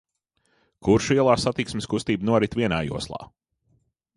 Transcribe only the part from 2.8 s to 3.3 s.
joslā.